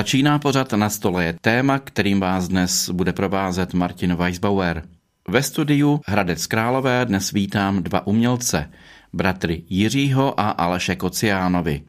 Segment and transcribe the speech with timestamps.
[0.00, 4.82] Začíná pořad na stole je téma, kterým vás dnes bude provázet Martin Weisbauer.
[5.28, 8.70] Ve studiu Hradec Králové dnes vítám dva umělce,
[9.12, 11.82] bratry Jiřího a Aleše Kociánovi.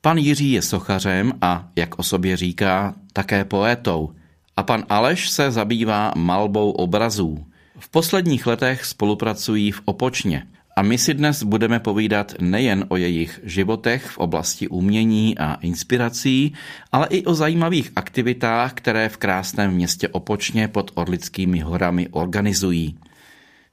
[0.00, 4.12] Pan Jiří je sochařem a, jak o sobě říká, také poétou.
[4.56, 7.46] A pan Aleš se zabývá malbou obrazů.
[7.78, 10.46] V posledních letech spolupracují v Opočně.
[10.78, 16.54] A my si dnes budeme povídat nejen o jejich životech v oblasti umění a inspirací,
[16.92, 22.98] ale i o zajímavých aktivitách, které v krásném městě Opočně pod Orlickými horami organizují.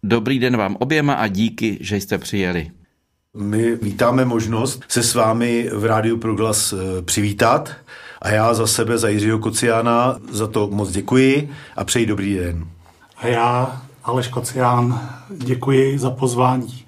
[0.03, 2.71] Dobrý den vám oběma a díky, že jste přijeli.
[3.37, 7.71] My vítáme možnost se s vámi v Rádiu Proglas eh, přivítat
[8.21, 12.67] a já za sebe, za Jiřího Kociána, za to moc děkuji a přeji dobrý den.
[13.17, 16.82] A já, Aleš Kocián, děkuji za pozvání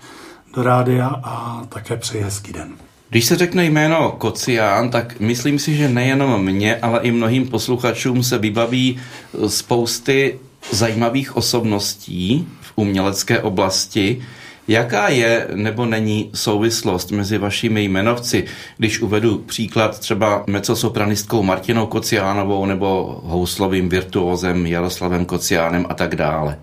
[0.55, 2.73] do rádia a také přeji hezký den.
[3.09, 8.23] Když se řekne jméno Kocián, tak myslím si, že nejenom mě, ale i mnohým posluchačům
[8.23, 8.99] se vybaví
[9.47, 10.39] spousty
[10.71, 14.21] zajímavých osobností v umělecké oblasti.
[14.67, 18.43] Jaká je nebo není souvislost mezi vašimi jmenovci,
[18.77, 26.57] když uvedu příklad třeba mecosopranistkou Martinou Kociánovou nebo houslovým virtuózem Jaroslavem Kociánem a tak dále?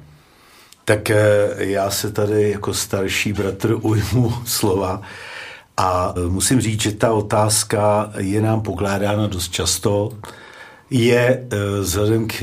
[0.85, 5.03] Tak eh, já se tady jako starší bratr ujmu slova
[5.77, 10.13] a eh, musím říct, že ta otázka je nám pokládána dost často.
[10.91, 12.43] Je eh, vzhledem k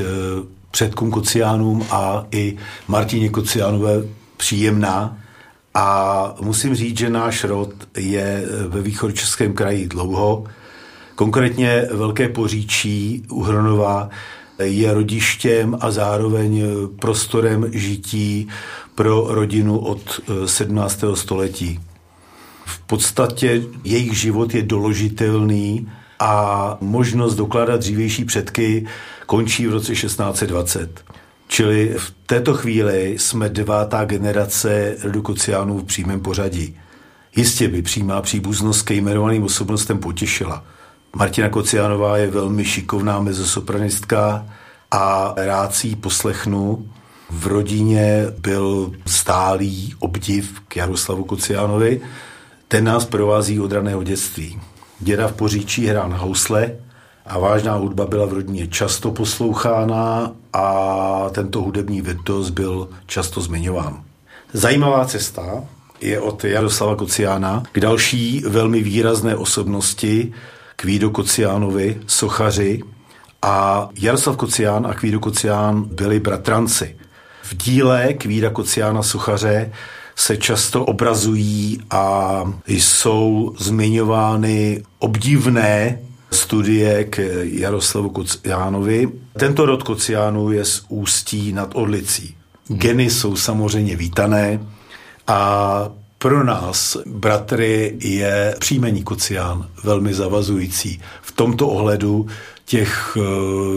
[0.71, 3.93] předkům Kociánům a i Martině Kociánové
[4.37, 5.17] příjemná,
[5.73, 10.43] a musím říct, že náš rod je ve východočeském kraji dlouho.
[11.15, 14.09] Konkrétně Velké Poříčí u Hronova
[14.63, 16.63] je rodištěm a zároveň
[16.99, 18.47] prostorem žití
[18.95, 21.13] pro rodinu od 17.
[21.13, 21.79] Eh, století.
[22.65, 28.87] V podstatě jejich život je doložitelný a možnost dokládat dřívější předky
[29.25, 31.03] končí v roce 1620.
[31.47, 36.77] Čili v této chvíli jsme devátá generace redukociánů v přímém pořadí.
[37.35, 40.63] Jistě by přímá příbuznost ke jmenovaným osobnostem potěšila.
[41.15, 44.45] Martina Kociánová je velmi šikovná mezosopranistka
[44.91, 46.89] a rád si ji poslechnu.
[47.29, 52.01] V rodině byl stálý obdiv k Jaroslavu Kociánovi.
[52.67, 54.59] Ten nás provází od raného dětství.
[54.99, 56.71] Děda v Poříčí hrál na housle,
[57.29, 64.03] a vážná hudba byla v rodině často poslouchána a tento hudební virtuos byl často zmiňován.
[64.53, 65.63] Zajímavá cesta
[66.01, 70.33] je od Jaroslava Kociána k další velmi výrazné osobnosti
[70.81, 72.81] Kvído Kociánovi, sochaři.
[73.41, 76.95] A Jaroslav Kocián a Kvído Kocián byli bratranci.
[77.43, 79.71] V díle Kvída Kociána sochaře
[80.15, 85.99] se často obrazují a jsou zmiňovány obdivné
[86.31, 89.11] studie k Jaroslavu Kociánovi.
[89.37, 92.35] Tento rod Kociánů je z Ústí nad Orlicí.
[92.67, 94.59] Geny jsou samozřejmě vítané
[95.27, 95.89] a
[96.19, 101.01] pro nás, bratry, je příjmení Kocián velmi zavazující.
[101.21, 102.27] V tomto ohledu
[102.65, 103.21] těch eh,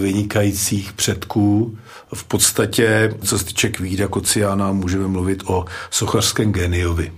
[0.01, 1.79] vynikajících předků
[2.15, 7.13] v podstatě, co se týče Kvída Kociána, můžeme mluvit o sochařském geniovi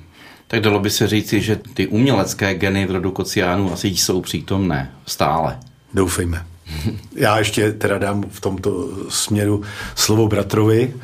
[0.55, 4.93] tak dalo by se říci, že ty umělecké geny v rodu Kociánů asi jsou přítomné
[5.07, 5.59] stále.
[5.95, 6.47] Doufejme.
[7.15, 9.63] Já ještě teda dám v tomto směru
[9.95, 10.95] slovo bratrovi.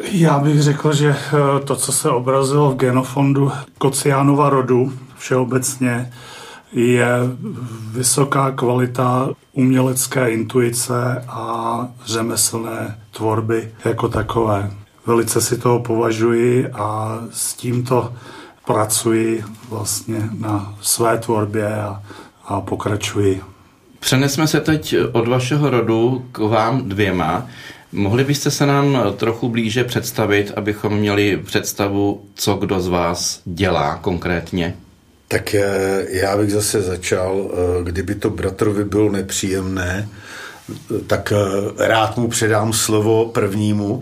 [0.00, 6.12] Já bych řekl, že eh, to, co se obrazilo v genofondu Kociánova rodu všeobecně,
[6.72, 7.08] je
[7.92, 14.70] vysoká kvalita umělecké intuice a řemeslné tvorby jako takové.
[15.06, 18.12] Velice si toho považuji a s tímto
[18.66, 22.02] pracuji vlastně na své tvorbě a,
[22.44, 23.42] a pokračuji.
[24.00, 27.46] Přenesme se teď od vašeho rodu k vám dvěma.
[27.92, 33.96] Mohli byste se nám trochu blíže představit, abychom měli představu, co kdo z vás dělá
[33.96, 34.74] konkrétně?
[35.28, 40.08] Tak eh, já bych zase začal, eh, kdyby to bratrovi bylo nepříjemné,
[41.06, 44.00] tak eh, rád mu předám slovo prvnímu.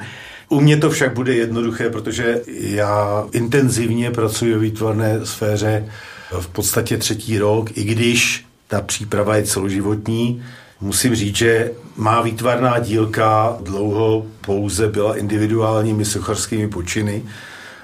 [0.49, 5.89] U mě to však bude jednoduché, protože já intenzivně pracuji v výtvarné sféře
[6.41, 10.43] v podstatě třetí rok, i když ta příprava je celoživotní.
[10.81, 17.23] Musím říct, že má výtvarná dílka dlouho pouze byla individuálními sochařskými počiny.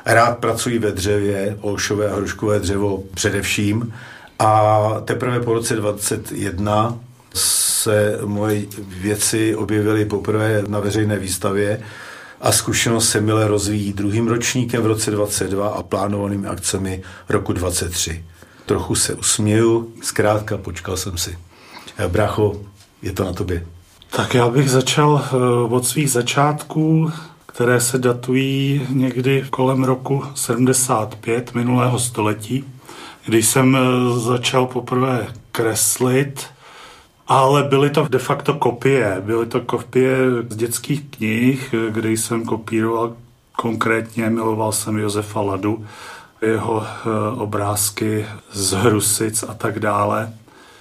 [0.06, 3.92] Rád pracuji ve dřevě, olšové a hruškové dřevo především.
[4.38, 6.98] A teprve po roce 2021
[7.34, 11.82] se moje věci objevily poprvé na veřejné výstavě
[12.40, 18.24] a zkušenost se mile rozvíjí druhým ročníkem v roce 22 a plánovanými akcemi roku 23.
[18.66, 21.38] Trochu se usměju, zkrátka počkal jsem si.
[21.98, 22.60] Eh, Bracho,
[23.02, 23.66] Je to na tobě.
[24.10, 25.36] Tak já bych začal eh,
[25.74, 27.12] od svých začátků,
[27.46, 32.64] které se datují někdy kolem roku 75 minulého století,
[33.24, 36.46] kdy jsem eh, začal poprvé kreslit,
[37.28, 39.22] ale byly to de facto kopie.
[39.24, 40.16] Byly to kopie
[40.48, 43.12] z dětských knih, kde jsem kopíroval
[43.56, 45.86] konkrétně, miloval jsem Josefa Ladu,
[46.42, 50.32] jeho eh, obrázky z Hrusic a tak dále.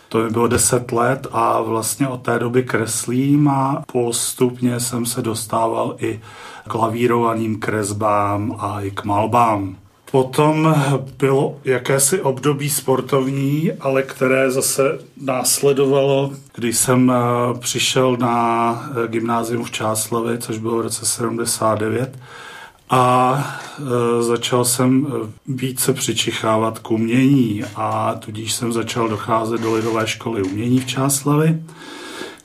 [0.09, 5.21] To mi bylo 10 let a vlastně od té doby kreslím a postupně jsem se
[5.21, 6.19] dostával i
[6.67, 9.75] k lavírovaným kresbám a i k malbám.
[10.11, 10.75] Potom
[11.17, 19.63] bylo jakési období sportovní, ale které zase následovalo, když jsem eh, přišel na eh, gymnázium
[19.63, 22.19] v Čáslavi, což bylo v roce 79,
[22.89, 23.37] a
[24.19, 30.07] e, začal jsem e, více přičichávat k umění a tudíž jsem začal docházet do Lidové
[30.07, 31.63] školy umění v Čáslavi,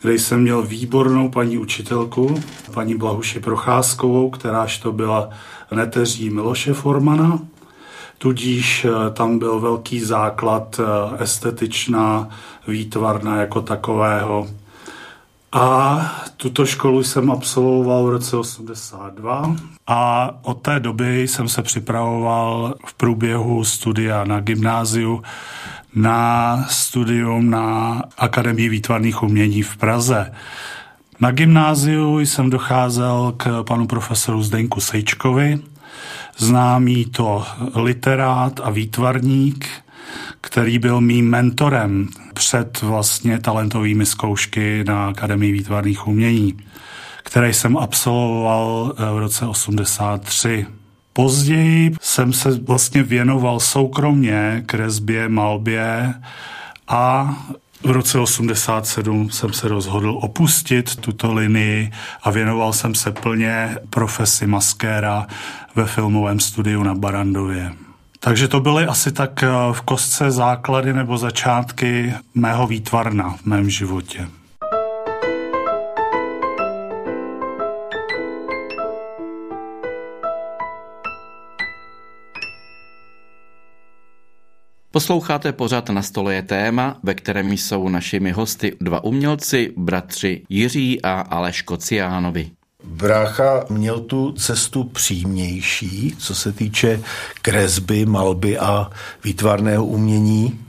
[0.02, 2.42] kde jsem měl výbornou paní učitelku,
[2.74, 5.30] paní Blahuši Procházkovou, kteráž to byla
[5.74, 7.38] neteří Miloše Formana.
[8.18, 10.80] Tudíž e, tam byl velký základ
[11.18, 12.28] estetičná
[12.68, 14.48] výtvarna jako takového
[15.52, 16.00] a
[16.36, 19.56] tuto školu jsem absolvoval v roce 82
[19.86, 25.22] a od té doby jsem se připravoval v průběhu studia na gymnáziu
[25.94, 30.32] na studium na Akademii výtvarných umění v Praze.
[31.20, 35.58] Na gymnáziu jsem docházel k panu profesoru Zdenku Sejčkovi,
[36.38, 39.68] známý to literát a výtvarník,
[40.40, 46.56] který byl mým mentorem před vlastně talentovými zkoušky na Akademii výtvarných umění,
[47.24, 50.66] které jsem absolvoval eh, v roce 83.
[51.12, 56.14] Později jsem se vlastně věnoval soukromně kresbě, malbě
[56.88, 57.34] a
[57.82, 61.90] v roce 87 jsem se rozhodl opustit tuto linii
[62.22, 65.26] a věnoval jsem se plně profesi maskéra
[65.74, 67.72] ve filmovém studiu na Barandově.
[68.22, 73.70] Takže to byly asi tak eh, v kostce základy nebo začátky mého výtvarna v mém
[73.70, 74.28] životě.
[84.92, 91.02] Posloucháte pořád na stole je téma, ve kterém jsou našimi hosty dva umělci, bratři Jiří
[91.02, 92.50] a Aleš Kociánovi.
[92.84, 97.02] Brácha měl tu cestu přímější, co se týče
[97.42, 98.90] kresby, malby a
[99.24, 100.60] výtvarného umění.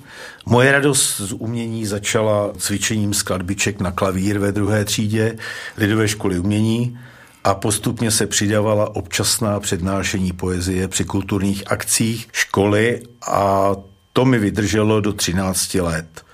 [0.46, 5.38] Moje radost z umění začala cvičením skladbiček na klavír ve druhé třídě
[5.78, 7.00] Lidové školy umění
[7.44, 13.72] a postupně se přidávala občasná přednášení poezie při kulturních akcích školy a
[14.14, 16.25] to mi vydrželo do 13 let.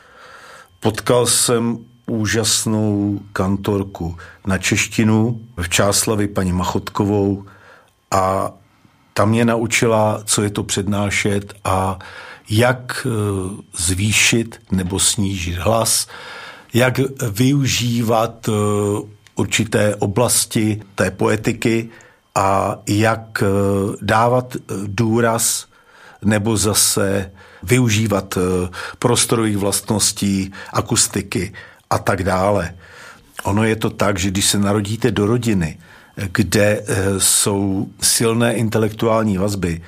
[0.79, 1.77] Potkal jsem
[2.07, 4.17] úžasnou kantorku
[4.47, 7.45] na češtinu v Čáslavi paní Machotkovou.
[8.11, 8.51] A
[9.13, 11.99] tam mě naučila, co je to přednášet a
[12.49, 13.09] jak e,
[13.77, 16.07] zvýšit nebo snížit hlas,
[16.73, 16.99] jak
[17.31, 18.51] využívat e,
[19.35, 21.89] určité oblasti té poetiky
[22.35, 23.45] a jak e,
[24.01, 25.65] dávat důraz
[26.21, 27.31] nebo zase
[27.63, 28.37] využívat
[28.99, 31.53] prostorových vlastností, akustiky
[31.89, 32.75] a tak dále.
[33.43, 35.77] Ono je to tak, že když se narodíte do rodiny,
[36.31, 39.81] kde eh, jsou silné intelektuální vazby,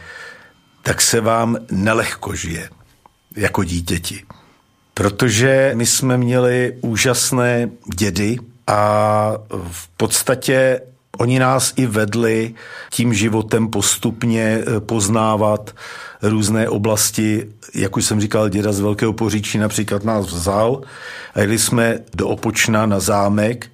[0.81, 2.69] tak se vám nelehko žije
[3.35, 4.23] jako dítěti.
[4.93, 8.37] Protože my jsme měli úžasné dědy
[8.67, 9.31] a
[9.71, 10.81] v podstatě
[11.19, 12.53] oni nás i vedli
[12.91, 15.75] tím životem postupně eh, poznávat
[16.21, 20.81] různé oblasti, jak už jsem říkal, děda z Velkého poříčí například nás vzal
[21.33, 23.67] a jeli jsme do Opočna na zámek,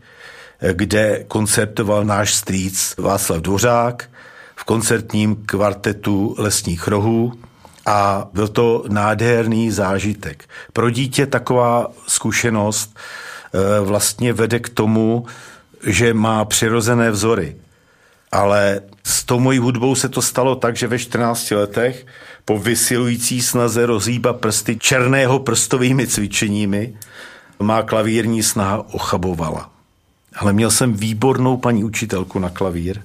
[0.74, 4.10] kde koncertoval náš strýc Václav Dvořák
[4.56, 7.34] v koncertním kvartetu Lesních rohů
[7.86, 10.50] a byl to nádherný zážitek.
[10.74, 15.26] Pro dítě taková zkušenost eh, vlastně vede k tomu,
[15.84, 17.56] že má přirozené vzory.
[18.32, 22.06] Ale s tou mojí hudbou se to stalo tak, že ve 14 letech
[22.46, 26.94] po vysilující snaze rozhýba prsty černého prstovými cvičeními
[27.60, 29.70] má klavírní snaha ochabovala.
[30.36, 33.02] Ale měl jsem výbornou paní učitelku na klavír,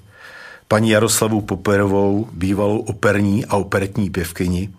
[0.69, 4.71] paní Jaroslavu Poperovou, bývalou operní a operetní pěvkyni.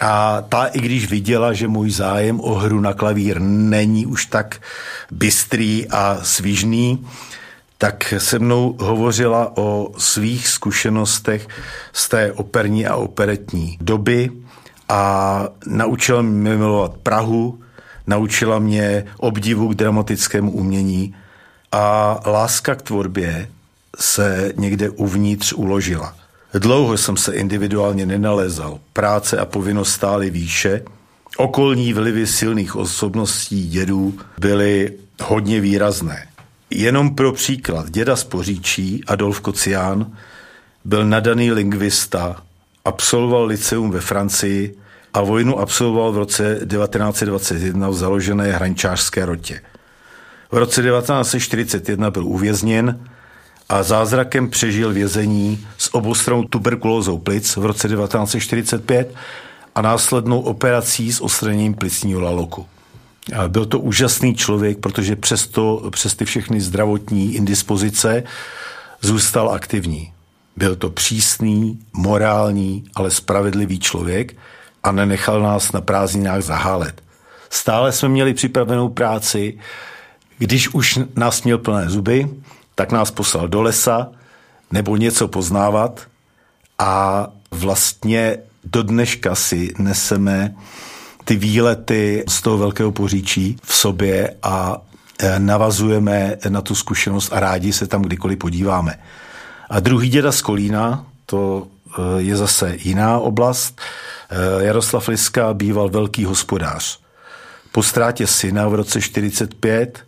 [0.00, 4.60] A ta, i když viděla, že můj zájem o hru na klavír není už tak
[5.10, 7.06] bystrý a svížný,
[7.78, 11.48] tak se mnou hovořila o svých zkušenostech
[11.92, 14.30] z té operní a operetní doby
[14.88, 17.60] a naučila mě milovat Prahu,
[18.06, 21.14] naučila mě obdivu k dramatickému umění
[21.72, 23.48] a láska k tvorbě
[23.98, 26.23] se někde uvnitř uložila.
[26.58, 28.80] Dlouho jsem se individuálně nenalézal.
[28.92, 30.82] Práce a povinnost stály výše.
[31.36, 34.92] Okolní vlivy silných osobností dědů byly
[35.22, 36.28] hodně výrazné.
[36.70, 40.12] Jenom pro příklad, děda z Poříčí, Adolf Kocián,
[40.84, 42.42] byl nadaný lingvista,
[42.84, 44.74] absolvoval liceum ve Francii
[45.14, 49.60] a vojnu absolvoval v roce 1921 v založené hrančářské rotě.
[50.52, 53.08] V roce 1941 byl uvězněn
[53.68, 59.14] a zázrakem přežil vězení s obostranou tuberkulózou plic v roce 1945
[59.74, 62.66] a následnou operací s odstraněním plicního laloku.
[63.48, 68.22] Byl to úžasný člověk, protože přesto, přes ty všechny zdravotní indispozice
[69.00, 70.12] zůstal aktivní.
[70.56, 74.36] Byl to přísný, morální, ale spravedlivý člověk
[74.82, 77.02] a nenechal nás na prázdninách zahálet.
[77.50, 79.58] Stále jsme měli připravenou práci,
[80.38, 82.28] když už nás měl plné zuby,
[82.74, 84.08] tak nás poslal do lesa
[84.70, 86.00] nebo něco poznávat
[86.78, 90.54] a vlastně do dneška si neseme
[91.24, 94.82] ty výlety z toho velkého poříčí v sobě a
[95.18, 98.98] e, navazujeme na tu zkušenost a rádi se tam kdykoliv podíváme.
[99.70, 101.66] A druhý děda z Kolína, to
[101.98, 103.80] e, je zase jiná oblast.
[104.30, 106.98] E, Jaroslav Liska býval velký hospodář.
[107.72, 110.04] Po ztrátě syna v roce 45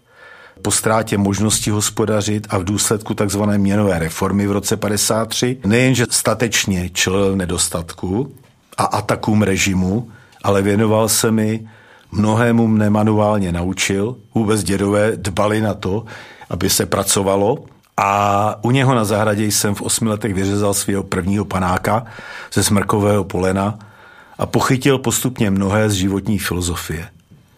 [0.66, 3.42] po ztrátě možnosti hospodařit a v důsledku tzv.
[3.42, 8.34] měnové reformy v roce 53 nejenže statečně čelil nedostatku
[8.76, 10.08] a atakům režimu,
[10.42, 11.68] ale věnoval se mi,
[12.12, 16.04] mnohému mne manuálně naučil, vůbec dědové dbali na to,
[16.50, 17.58] aby se pracovalo
[17.96, 18.10] a
[18.62, 22.06] u něho na zahradě jsem v osmi letech vyřezal svého prvního panáka
[22.52, 23.78] ze smrkového polena
[24.38, 27.08] a pochytil postupně mnohé z životní filozofie.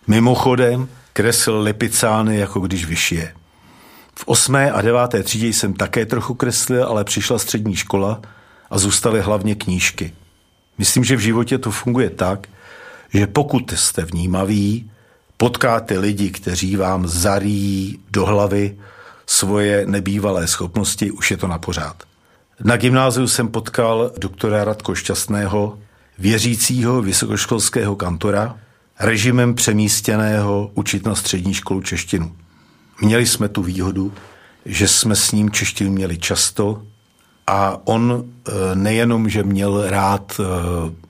[0.07, 0.88] Mimochodem,
[1.19, 3.35] kreslil lipicány, jako když vyšije.
[4.15, 8.21] V osmé a deváté třídě jsem také trochu kreslil, ale přišla střední škola
[8.71, 10.15] a zůstaly hlavně knížky.
[10.79, 12.47] Myslím, že v životě to funguje tak,
[13.15, 14.91] že pokud jste vnímaví,
[15.37, 18.79] potkáte lidi, kteří vám zarí do hlavy
[19.27, 22.03] svoje nebývalé schopnosti, už je to na pořád.
[22.65, 25.79] Na gymnáziu jsem potkal doktora Radko Šťastného,
[26.19, 28.59] věřícího vysokoškolského kantora,
[29.00, 32.37] režimem přemístěného učit na střední školu češtinu.
[33.00, 34.12] Měli jsme tu výhodu,
[34.64, 36.83] že jsme s ním češtinu měli často
[37.47, 40.45] a on e, nejenom, že měl rád e,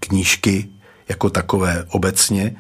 [0.00, 0.68] knížky
[1.08, 2.56] jako takové obecně,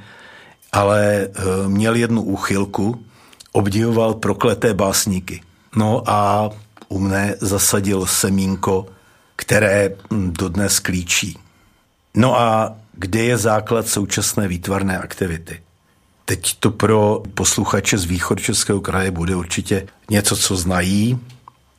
[0.72, 1.28] ale e,
[1.68, 3.04] měl jednu úchylku,
[3.52, 5.42] obdivoval prokleté básníky.
[5.76, 6.50] No a
[6.88, 8.86] u mne zasadil semínko,
[9.36, 11.38] které dodnes klíčí.
[12.14, 15.62] No a kde je základ současné výtvarné aktivity.
[16.24, 21.18] Teď to pro posluchače z východ Českého kraje bude určitě něco, co znají.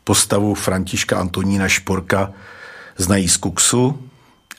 [0.03, 2.31] Postavu Františka Antonína Šporka
[2.97, 3.99] znají z Kuksu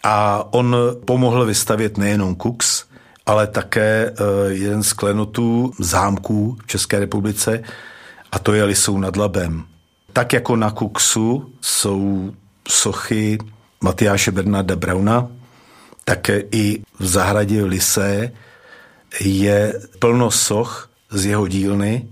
[0.03, 2.85] a on pomohl vystavět nejenom Kuks,
[3.27, 7.63] ale také eh, jeden z klenotů zámků v České republice
[8.33, 9.65] a to je Lisou nad Labem.
[10.13, 12.33] Tak jako na Kuksu jsou
[12.69, 13.39] sochy
[13.81, 15.29] Matyáše Bernarda Brauna,
[16.11, 18.33] tak i v zahradě Lise
[19.21, 22.07] je plno soch z jeho dílny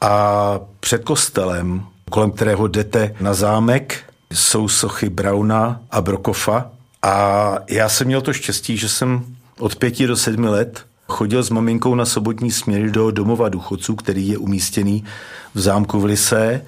[0.00, 6.70] a před kostelem, kolem kterého jdete na zámek, jsou sochy Brauna a Brokofa.
[7.02, 9.24] A já jsem měl to štěstí, že jsem
[9.58, 14.28] od pěti do sedmi let chodil s maminkou na sobotní směry do domova důchodců, který
[14.28, 15.04] je umístěný
[15.54, 16.64] v zámku v Lise.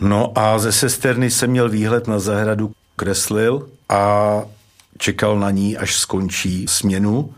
[0.00, 4.42] No a ze sesterny jsem měl výhled na zahradu, kreslil a
[4.98, 7.34] čekal na ní, až skončí směnu.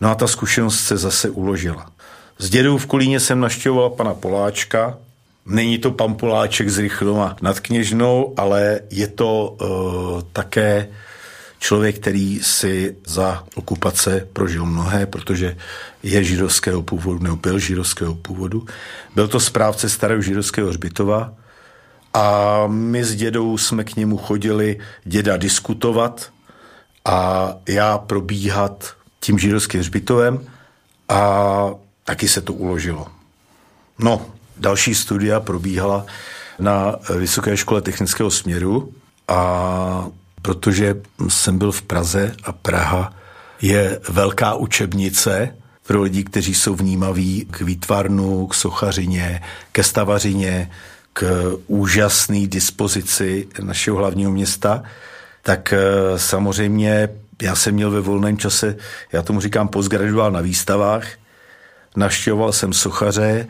[0.00, 1.86] No a ta zkušenost se zase uložila.
[2.38, 4.98] S dědou v Kolíně jsem naštěvoval pana Poláčka.
[5.46, 10.88] Není to pan Poláček z Rychloma nad Kněžnou, ale je to uh, také
[11.58, 15.56] člověk, který si za okupace prožil mnohé, protože
[16.02, 18.66] je židovského původu, nebo byl židovského původu.
[19.14, 21.32] Byl to správce starého židovského hřbitova
[22.14, 26.32] a my s dědou jsme k němu chodili děda diskutovat,
[27.04, 30.46] a já probíhat tím židovským hřbitovem
[31.08, 31.70] a
[32.04, 33.06] taky se to uložilo.
[33.98, 34.26] No,
[34.56, 36.06] další studia probíhala
[36.58, 38.92] na Vysoké škole technického směru
[39.28, 40.06] a
[40.42, 43.12] protože jsem byl v Praze a Praha
[43.62, 49.42] je velká učebnice pro lidi, kteří jsou vnímaví k výtvarnu, k sochařině,
[49.72, 50.70] ke stavařině,
[51.12, 54.82] k úžasné dispozici našeho hlavního města,
[55.42, 57.08] tak eh, samozřejmě
[57.42, 58.76] já jsem měl ve volném čase,
[59.12, 61.04] já tomu říkám postgraduál na výstavách
[61.96, 63.46] Naštěvoval jsem sochaře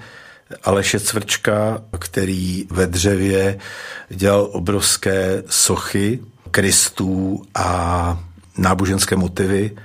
[0.65, 3.59] Aleše Cvrčka, který ve dřevě
[4.09, 6.21] dělal obrovské sochy
[6.51, 8.21] Kristů a
[8.59, 9.77] náboženské motivy,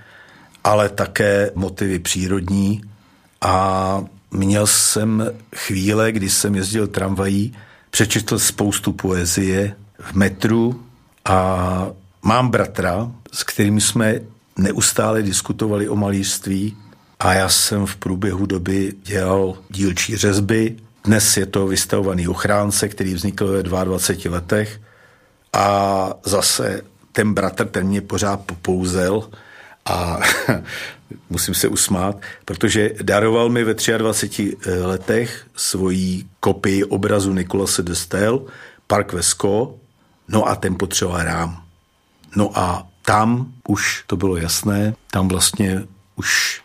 [0.64, 2.82] ale také motivy přírodní.
[3.42, 7.54] A měl jsem chvíle, kdy jsem jezdil tramvají,
[7.90, 10.84] přečetl spoustu poezie v metru
[11.26, 11.90] a
[12.24, 14.20] mám bratra, s kterým jsme
[14.58, 16.78] neustále diskutovali o malířství
[17.20, 20.76] a já jsem v průběhu doby dělal dílčí řezby.
[21.04, 24.82] Dnes je to vystavovaný ochránce, který vznikl ve 22 letech
[25.54, 29.30] a zase ten bratr, ten mě pořád popouzel
[29.86, 30.20] a
[31.30, 38.42] musím se usmát, protože daroval mi ve 23 letech svoji kopii obrazu Nikolase de Stel,
[38.88, 39.80] Park Vesko,
[40.28, 41.64] no a ten potřeboval rám.
[42.36, 45.82] No a tam už to bylo jasné, tam vlastně
[46.16, 46.62] už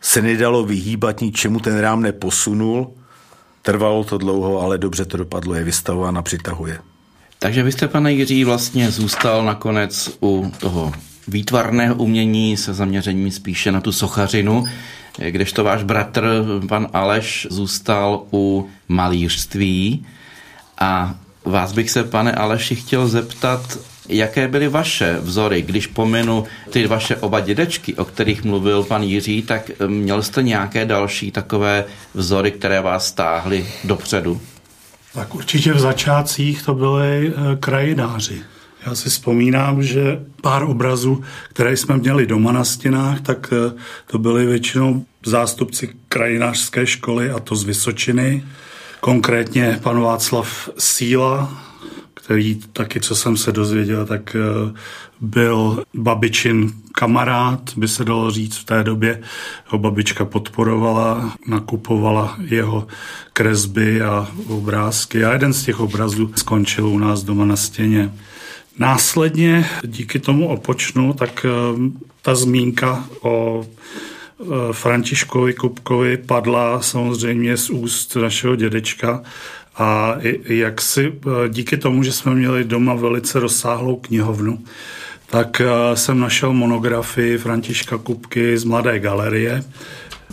[0.00, 2.90] se nedalo vyhýbat ničemu, ten rám neposunul,
[3.62, 6.78] trvalo to dlouho, ale dobře to dopadlo, je vystavován a přitahuje.
[7.38, 10.92] Takže vy jste, pane Jiří, vlastně zůstal nakonec u toho
[11.28, 14.64] výtvarného umění se zaměřením spíše na tu sochařinu,
[15.30, 20.06] kdežto váš bratr, pan Aleš, zůstal u malířství.
[20.80, 26.86] A vás bych se, pane Aleši, chtěl zeptat, Jaké byly vaše vzory, když pomenu ty
[26.86, 31.84] vaše oba dědečky, o kterých mluvil pan Jiří, tak eh, měl jste nějaké další takové
[32.14, 34.40] vzory, které vás stáhly dopředu?
[35.14, 38.42] Tak určitě v začátcích to byly eh, krajináři.
[38.86, 44.18] Já si vzpomínám, že pár obrazů, které jsme měli doma na stěnách, tak eh, to
[44.18, 48.44] byly většinou zástupci krajinářské školy, a to z Vysočiny.
[49.04, 51.62] Konkrétně pan Václav Síla,
[52.14, 54.78] který taky, co jsem se dozvěděl, tak eh,
[55.20, 59.22] byl babičin kamarád, by se dalo říct v té době.
[59.66, 62.86] Ho babička podporovala, nakupovala jeho
[63.32, 68.12] kresby a obrázky a jeden z těch obrazů skončil u nás doma na stěně.
[68.78, 71.50] Následně díky tomu opočnu, tak eh,
[72.22, 73.66] ta zmínka o
[74.72, 79.22] Františkovi Kupkovi padla samozřejmě z úst našeho dědečka
[79.76, 84.64] a jak si e, díky tomu, že jsme měli doma velice rozsáhlou knihovnu,
[85.26, 89.64] tak e, jsem našel monografii Františka Kupky z Mladé galerie,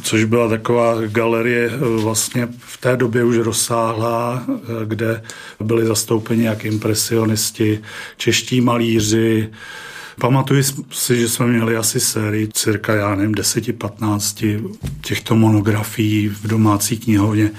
[0.04, 4.46] což byla taková galerie vlastně v té době už rozsáhlá,
[4.86, 5.24] kde
[5.60, 7.82] byli zastoupeni jak impresionisti,
[8.18, 9.50] čeští malíři,
[10.22, 16.98] Pamatuji si, že jsme měli asi sérii cirka, já nevím, 10-15 těchto monografií v domácí
[16.98, 17.52] knihovně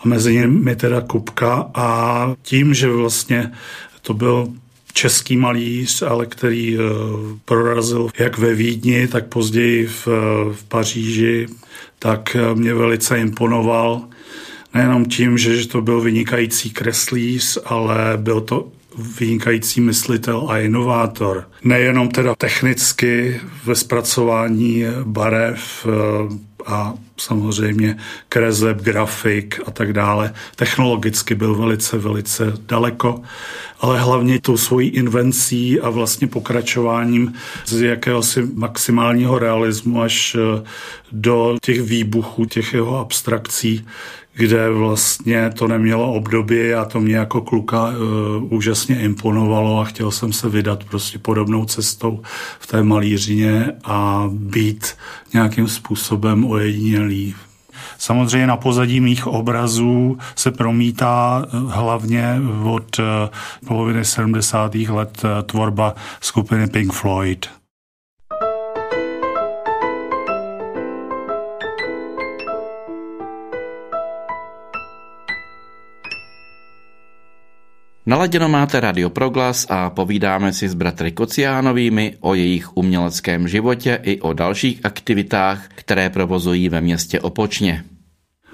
[0.00, 3.52] a mezi nimi teda Kupka a tím, že vlastně
[4.02, 4.48] to byl
[4.92, 6.82] český malíř, ale který uh,
[7.44, 10.06] prorazil jak ve Vídni, tak později v,
[10.52, 11.46] v Paříži,
[11.98, 14.02] tak uh, mě velice imponoval.
[14.74, 18.68] Nejenom tím, že, že to byl vynikající kreslíř, ale byl to
[18.98, 21.48] vynikající myslitel a inovátor.
[21.64, 27.96] Nejenom teda technicky ve zpracování barev uh, a samozřejmě
[28.28, 30.34] kreseb, grafik a tak dále.
[30.56, 33.22] Technologicky byl velice, velice daleko,
[33.80, 37.34] ale hlavně tou svojí invencí a vlastně pokračováním
[37.66, 40.64] z jakéhosi maximálního realismu až eh,
[41.12, 43.86] do těch výbuchů, těch jeho abstrakcí,
[44.36, 50.10] kde vlastně to nemělo období a to mě jako kluka uh, úžasně imponovalo a chtěl
[50.10, 52.22] jsem se vydat prostě podobnou cestou
[52.58, 54.86] v té malířině a být
[55.34, 57.34] nějakým způsobem ojedinělý.
[57.98, 63.28] Samozřejmě na pozadí mých obrazů se promítá eh, hlavně od eh,
[63.66, 64.74] poloviny 70.
[64.74, 67.46] let tvorba skupiny Pink Floyd.
[78.08, 84.20] Naladěno máte Radio Proglas a povídáme si s bratry Kociánovými o jejich uměleckém životě i
[84.20, 87.84] o dalších aktivitách, které provozují ve městě Opočně.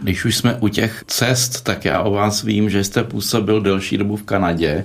[0.03, 3.99] Když už jsme u těch cest, tak já o vás vím, že jste působil delší
[3.99, 4.85] dobu v Kanadě.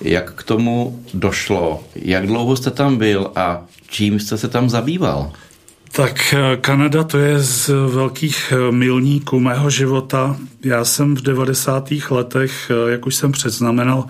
[0.00, 1.84] Jak k tomu došlo?
[1.94, 5.32] Jak dlouho jste tam byl a čím jste se tam zabýval?
[5.92, 10.36] Tak eh, Kanada to je z velkých eh, milníků mého života.
[10.64, 11.88] Já jsem v 90.
[12.10, 14.04] letech, eh, jak už jsem předznamenal,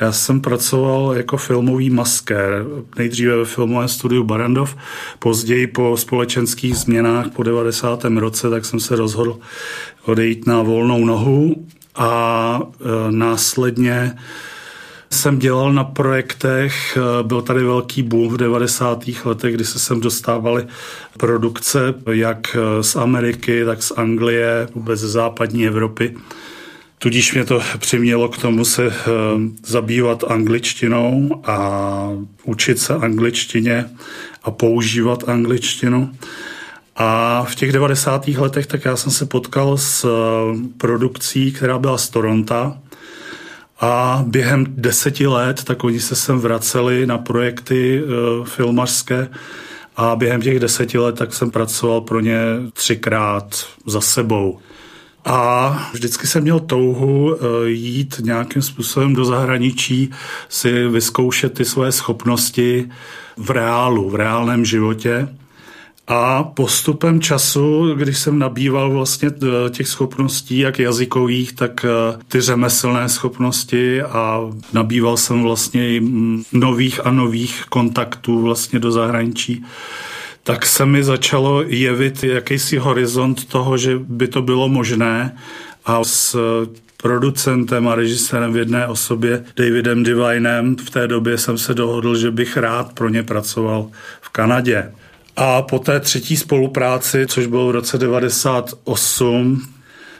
[0.00, 2.64] já jsem pracoval jako filmový maskér.
[2.98, 4.76] Nejdříve ve filmovém studiu Barandov,
[5.18, 8.18] později po společenských změnách po 90.
[8.18, 9.38] roce, tak jsem se rozhodl
[10.04, 12.60] odejít na volnou nohu a
[13.10, 14.14] následně
[15.12, 19.24] jsem dělal na projektech, eh, byl tady velký boom v 90.
[19.24, 20.66] letech, kdy se sem dostávaly
[21.18, 26.14] produkce jak eh, z Ameriky, tak z Anglie, vůbec ze západní Evropy.
[26.98, 28.92] Tudíž mě to přimělo k tomu se eh,
[29.66, 32.08] zabývat angličtinou a
[32.44, 33.84] učit se angličtině
[34.42, 36.10] a používat angličtinu.
[36.96, 38.28] A v těch 90.
[38.28, 40.06] letech tak já jsem se potkal s
[40.76, 42.74] produkcí, která byla z Toronto,
[43.82, 49.28] a během deseti let, tak oni se sem vraceli na projekty uh, filmařské
[49.96, 52.38] a během těch deseti let tak jsem pracoval pro ně
[52.72, 54.58] třikrát za sebou.
[55.24, 60.10] A vždycky jsem měl touhu e, jít nějakým způsobem do zahraničí,
[60.48, 62.88] si vyzkoušet ty svoje schopnosti
[63.36, 65.28] v reálu, v reálném životě.
[66.06, 72.40] A postupem času, když jsem nabýval vlastně eh, těch schopností, jak jazykových, tak eh, ty
[72.40, 74.40] řemeslné schopnosti a
[74.72, 76.02] nabýval jsem vlastně
[76.52, 79.64] nových a nových kontaktů vlastně do zahraničí,
[80.42, 85.36] tak se mi začalo jevit jakýsi horizont toho, že by to bylo možné
[85.84, 86.36] a s
[87.02, 92.30] producentem a režisérem v jedné osobě, Davidem Divinem, v té době jsem se dohodl, že
[92.30, 94.92] bych rád pro ně pracoval v Kanadě.
[95.36, 99.62] A po té třetí spolupráci, což bylo v roce 98,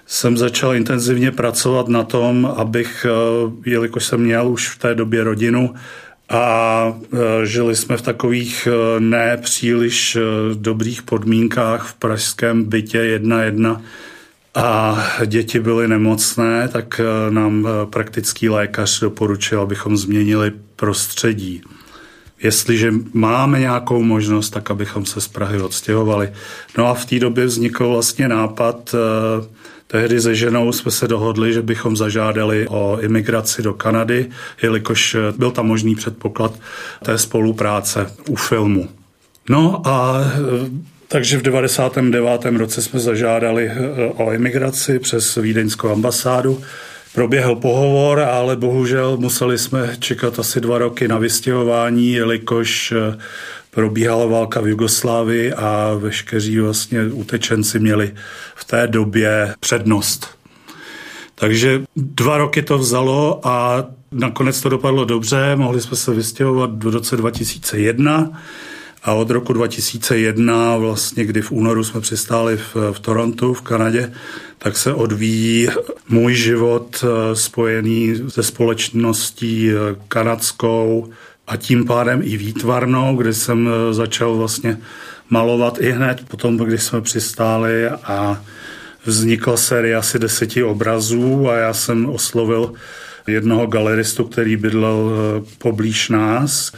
[0.06, 5.24] jsem začal intenzivně pracovat na tom, abych, eh, jelikož jsem měl už v té době
[5.24, 5.74] rodinu,
[6.28, 10.18] a eh, žili jsme v takových eh, nepříliš
[10.54, 13.82] dobrých podmínkách v pražském bytě jedna jedna
[14.54, 21.62] a děti byly nemocné, tak nám praktický lékař doporučil, abychom změnili prostředí
[22.42, 26.32] jestliže máme nějakou možnost, tak abychom se z Prahy odstěhovali.
[26.78, 29.46] No a v té době vznikl vlastně nápad, eh,
[29.86, 34.26] tehdy se ženou jsme se dohodli, že bychom zažádali o imigraci do Kanady,
[34.62, 36.52] jelikož eh, byl tam možný předpoklad
[37.04, 38.88] té spolupráce u filmu.
[39.50, 42.44] No a eh, takže v 99.
[42.44, 43.70] roce jsme zažádali
[44.16, 46.62] o imigraci přes Vídeňskou ambasádu
[47.14, 53.18] Proběhl pohovor, ale bohužel museli jsme čekat asi dva roky na vystěhování, jelikož eh,
[53.70, 58.14] probíhala válka v Jugoslávii a veškeří vlastně utečenci měli
[58.54, 60.28] v té době přednost.
[61.34, 66.86] Takže dva roky to vzalo a nakonec to dopadlo dobře, mohli jsme se vystěhovat v
[66.86, 68.42] roce 2001
[69.04, 74.12] a od roku 2001, vlastně kdy v únoru jsme přistáli v, v Torontu, v Kanadě,
[74.58, 75.68] tak se odvíjí
[76.08, 81.08] můj život eh, spojený se společností eh, kanadskou
[81.46, 84.78] a tím pádem i výtvarnou, kde jsem eh, začal vlastně
[85.30, 88.42] malovat i hned potom, když jsme přistáli a
[89.04, 92.72] vznikla série asi deseti obrazů a já jsem oslovil
[93.26, 95.12] jednoho galeristu, který bydlel
[95.58, 96.72] poblíž nás,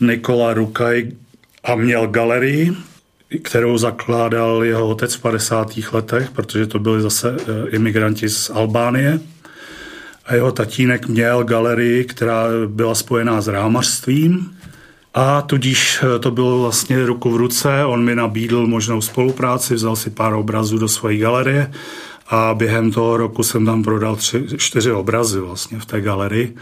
[0.00, 1.12] Nikola Rukaj,
[1.64, 2.72] a měl galerii,
[3.42, 5.70] kterou zakládal jeho otec v 50.
[5.92, 9.20] letech, protože to byli zase eh, imigranti z Albánie.
[10.26, 14.56] A jeho tatínek měl galerii, která byla spojená s rámařstvím.
[15.14, 17.84] A tudíž eh, to bylo vlastně ruku v ruce.
[17.84, 21.70] On mi nabídl možnou spolupráci, vzal si pár obrazů do své galerie
[22.30, 26.56] a během toho roku jsem tam prodal tři, čtyři obrazy vlastně v té galerii.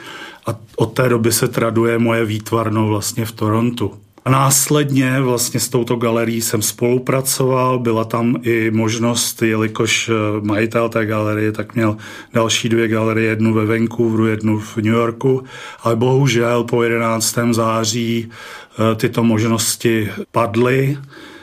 [0.47, 3.95] A od té doby se traduje moje výtvarno vlastně v Torontu.
[4.29, 10.89] A následně vlastně s touto galerií jsem spolupracoval, byla tam i možnost, jelikož eh, majitel
[10.89, 11.97] té galerie tak měl
[12.33, 15.45] další dvě galerie, jednu ve Vancouveru, jednu v New Yorku,
[15.83, 17.39] ale bohužel po 11.
[17.51, 20.99] září eh, tyto možnosti padly.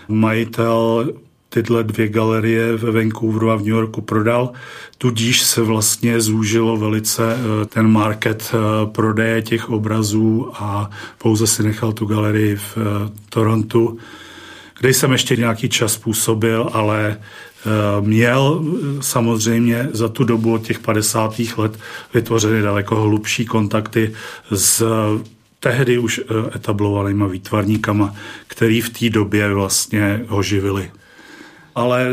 [0.08, 1.10] Majitel
[1.56, 4.52] tyhle dvě galerie ve Vancouveru a v New Yorku prodal.
[4.98, 8.58] Tudíž se vlastně zúžilo velice eh, ten market eh,
[8.92, 12.82] prodeje těch obrazů a pouze si nechal tu galerii v eh,
[13.30, 13.98] Torontu,
[14.80, 17.18] kde jsem ještě nějaký čas působil, ale
[18.02, 18.64] měl
[19.02, 21.42] samozřejmě za tu dobu od těch 50.
[21.58, 21.80] let
[22.14, 24.14] vytvořeny daleko hlubší kontakty
[24.52, 24.86] s
[25.60, 26.22] tehdy už
[26.56, 28.14] etablovanýma výtvarníkama,
[28.48, 30.92] který v té době vlastně ho živili
[31.76, 32.08] ale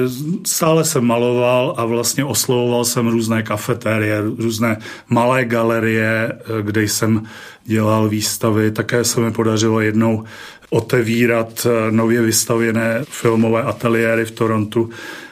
[0.47, 4.77] stále jsem maloval a vlastně oslovoval jsem různé kafetérie, různé
[5.09, 7.23] malé galerie, kde jsem
[7.65, 8.71] dělal výstavy.
[8.71, 10.25] Také se mi podařilo jednou
[10.71, 14.91] otevírat nově vystavěné filmové ateliéry v Torontu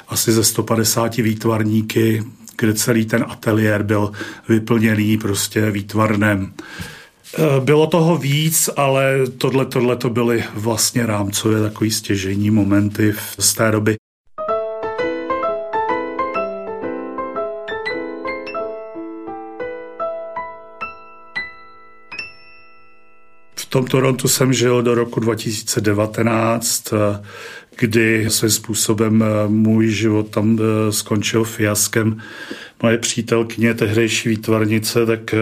[0.08, 2.22] asi ze 150 výtvarníky,
[2.58, 4.12] kde celý ten ateliér byl
[4.48, 6.52] vyplněný prostě výtvarnem.
[7.60, 13.70] Bylo toho víc, ale tohle, tohle to byly vlastně rámcové takový stěžení momenty z té
[13.70, 13.99] doby.
[23.70, 26.85] Tom Torontu jsem žil do roku 2019,
[27.78, 30.59] kdy svým způsobem můj život tam
[30.90, 32.20] skončil fiaskem.
[32.83, 35.35] Moje přítelkyně, tehdejší výtvarnice, tak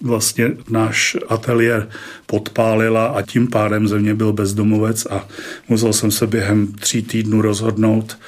[0.00, 1.88] vlastně náš ateliér
[2.26, 5.28] podpálila a tím pádem ze mě byl bezdomovec a
[5.68, 8.18] musel jsem se během tří týdnů rozhodnout,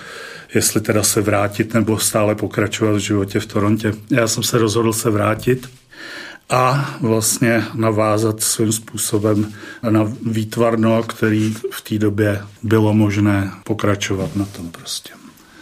[0.55, 3.93] jestli teda se vrátit nebo stále pokračovat v životě v Torontě.
[4.11, 5.69] Já jsem se rozhodl se vrátit
[6.51, 9.53] a vlastně navázat svým způsobem
[9.91, 15.11] na výtvarno, který v té době bylo možné pokračovat na tom prostě.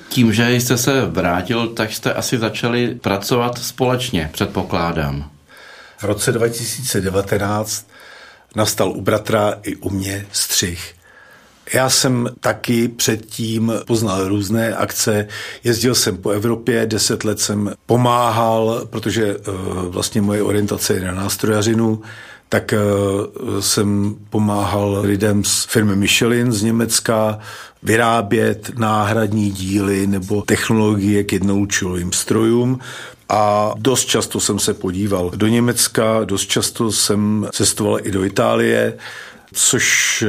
[0.08, 5.30] Tím, že jste se vrátil, tak jste asi začali pracovat společně, předpokládám.
[5.98, 7.86] V roce 2019
[8.56, 10.94] nastal u bratra i u mě střih.
[11.74, 15.28] Já jsem taky předtím poznal různé akce,
[15.64, 19.54] jezdil jsem po Evropě, deset let jsem pomáhal, protože uh,
[19.86, 22.02] vlastně moje orientace je na nástrojařinu,
[22.48, 27.38] tak uh, jsem pomáhal lidem z firmy Michelin z Německa
[27.82, 32.78] vyrábět náhradní díly nebo technologie k jednoučilovým strojům.
[33.28, 38.94] A dost často jsem se podíval do Německa, dost často jsem cestoval i do Itálie,
[39.52, 40.28] což eh,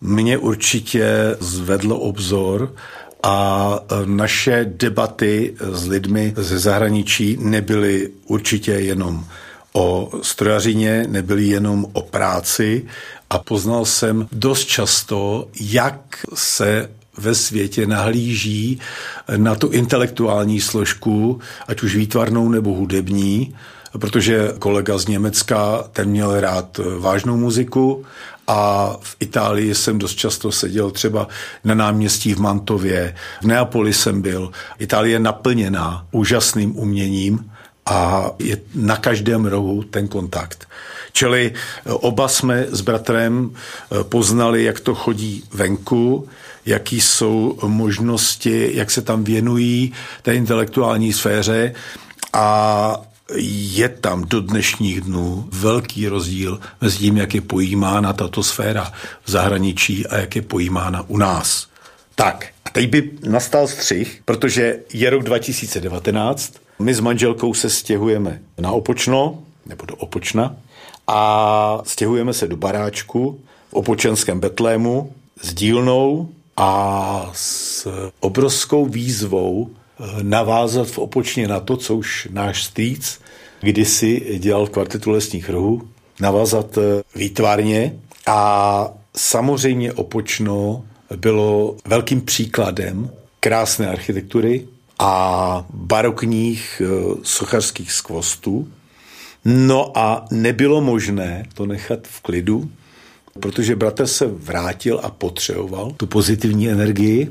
[0.00, 2.74] mě určitě zvedlo obzor
[3.22, 9.24] a eh, naše debaty s lidmi ze zahraničí nebyly určitě jenom
[9.72, 12.86] o strojařině, nebyly jenom o práci.
[13.30, 18.80] A poznal jsem dost často, jak se ve světě nahlíží
[19.36, 23.54] na tu intelektuální složku, ať už výtvarnou nebo hudební,
[23.98, 28.04] protože kolega z Německa, ten měl rád vážnou muziku
[28.46, 31.28] a v Itálii jsem dost často seděl třeba
[31.64, 34.52] na náměstí v Mantově, v Neapoli jsem byl.
[34.78, 37.50] Itálie je naplněná úžasným uměním
[37.86, 40.68] a je na každém rohu ten kontakt.
[41.12, 41.52] Čili
[41.84, 43.50] oba jsme s bratrem
[44.02, 46.28] poznali, jak to chodí venku,
[46.66, 51.74] jaký jsou možnosti, jak se tam věnují té intelektuální sféře
[52.32, 53.00] a
[53.36, 58.92] je tam do dnešních dnů velký rozdíl mezi tím, jak je pojímána tato sféra
[59.24, 61.66] v zahraničí a jak je pojímána u nás.
[62.14, 68.40] Tak, a teď by nastal střih, protože je rok 2019, my s manželkou se stěhujeme
[68.58, 70.56] na Opočno, nebo do Opočna,
[71.06, 73.40] a stěhujeme se do baráčku
[73.70, 77.88] v opočenském Betlému s dílnou, a s
[78.20, 79.70] obrovskou výzvou
[80.22, 83.20] navázat v opočně na to, co už náš stýc
[83.62, 85.88] kdysi dělal v kvartetu lesních rohů,
[86.20, 90.84] navázat eh, výtvarně a samozřejmě opočno
[91.16, 98.68] bylo velkým příkladem krásné architektury a barokních eh, sochařských skvostů.
[99.44, 102.70] No a nebylo možné to nechat v klidu,
[103.40, 107.30] protože bratr se vrátil a potřeboval tu pozitivní energii.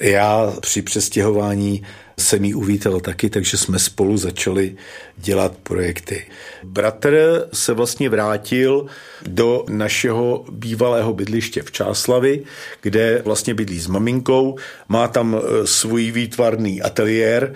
[0.00, 1.82] Já při přestěhování
[2.18, 4.76] jsem ji uvítal taky, takže jsme spolu začali
[5.16, 6.26] dělat projekty.
[6.64, 8.86] Bratr se vlastně vrátil
[9.26, 12.42] do našeho bývalého bydliště v Čáslavi,
[12.80, 14.56] kde vlastně bydlí s maminkou,
[14.88, 17.54] má tam e, svůj výtvarný ateliér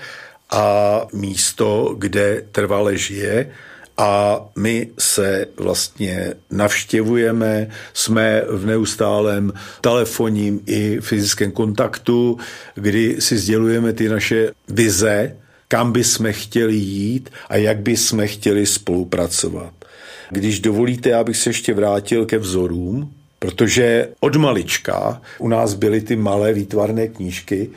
[0.50, 3.50] a místo, kde trvale žije
[3.98, 12.38] a my se vlastně navštěvujeme, jsme v neustálém telefonním i fyzickém kontaktu,
[12.74, 15.36] kdy si sdělujeme ty naše vize,
[15.68, 19.72] kam by jsme chtěli jít a jak by jsme chtěli spolupracovat.
[20.30, 26.00] Když dovolíte, já bych se ještě vrátil ke vzorům, protože od malička u nás byly
[26.00, 27.70] ty malé výtvarné knížky,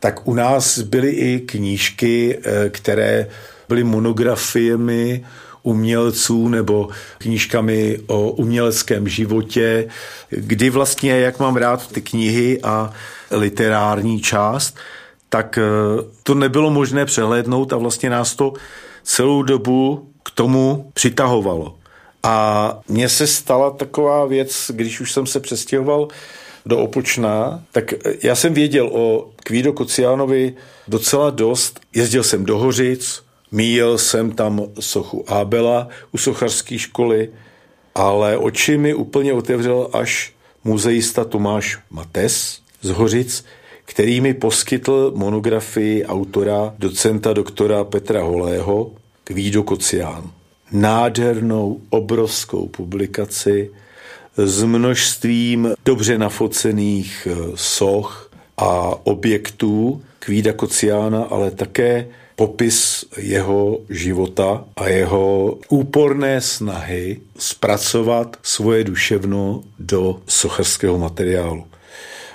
[0.00, 3.26] tak u nás byly i knížky, eh, které
[3.68, 5.24] byly monografiemi
[5.66, 9.88] umělců nebo knížkami o uměleckém životě,
[10.30, 12.92] kdy vlastně, jak mám rád ty knihy a
[13.30, 14.76] literární část,
[15.28, 15.62] tak eh,
[16.22, 18.52] to nebylo možné přehlédnout a vlastně nás to
[19.02, 21.74] celou dobu k tomu přitahovalo.
[22.22, 26.08] A mně se stala taková věc, když už jsem se přestěhoval
[26.66, 30.54] do Opočná, tak já jsem věděl o Kvído Kociánovi
[30.88, 31.80] docela dost.
[31.94, 37.30] Jezdil jsem do Hořic, Míjel jsem tam sochu Abela u sochařské školy,
[37.94, 40.32] ale oči mi úplně otevřel až
[40.64, 43.44] muzeista Tomáš Mates z Hořic,
[43.84, 48.90] který mi poskytl monografii autora docenta doktora Petra Holého
[49.24, 50.30] Kvído Kocián.
[50.72, 53.70] Nádhernou, obrovskou publikaci
[54.36, 64.64] s množstvím dobře nafocených eh, soch a objektů Kvída Kociána, ale také popis jeho života
[64.76, 71.66] a jeho úporné snahy zpracovat svoje duševno do sochařského materiálu.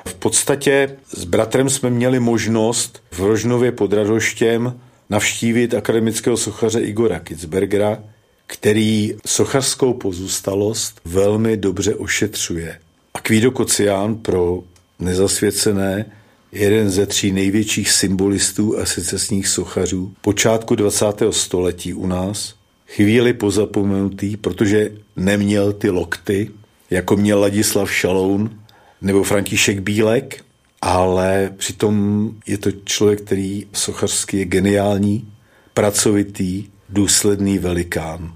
[0.08, 7.20] V podstatě s bratrem jsme měli možnost v Rožnově pod Radoštěm navštívit akademického sochaře Igora
[7.20, 8.04] Kitzbergera,
[8.48, 12.80] který sochařskou pozůstalost velmi dobře ošetřuje.
[13.14, 14.64] A Kvído Kocián pro
[15.00, 16.06] nezasvěcené
[16.52, 21.06] jeden ze tří největších symbolistů a secesních sochařů počátku 20.
[21.30, 22.56] století u nás,
[22.88, 26.52] chvíli pozapomenutý, protože neměl ty lokty,
[26.90, 28.60] jako měl Ladislav Šaloun
[29.02, 30.44] nebo František Bílek,
[30.82, 35.32] ale přitom je to člověk, který sochařsky je geniální,
[35.74, 38.36] pracovitý, důsledný velikán.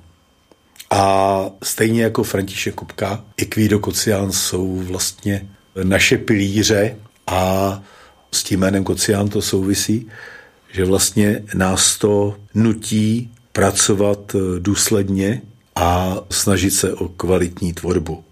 [0.91, 5.49] A stejně jako František Kupka, i Kvído Kocián jsou vlastně
[5.83, 6.97] naše pilíře
[7.27, 7.83] a
[8.31, 10.07] s tím jménem Kocián to souvisí,
[10.71, 15.41] že vlastně nás to nutí pracovat důsledně
[15.75, 18.23] a snažit se o kvalitní tvorbu.